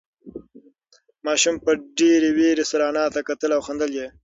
[1.25, 4.07] ماشوم په ډېرې وېرې سره انا ته کتل او خندل یې.